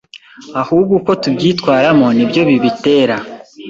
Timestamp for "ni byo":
2.15-2.41